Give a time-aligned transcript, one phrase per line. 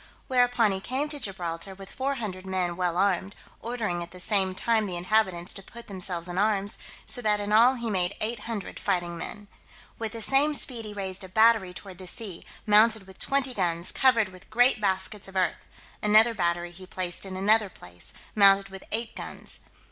[0.27, 4.55] Whereupon he came to Gibraltar with four hundred men well armed, ordering at the same
[4.55, 8.39] time the inhabitants to put themselves in arms, so that in all he made eight
[8.39, 9.47] hundred fighting men.
[9.99, 13.91] With the same speed he raised a battery toward the sea, mounted with twenty guns,
[13.91, 15.67] covered with great baskets of earth:
[16.01, 19.59] another battery he placed in another place, mounted with eight guns.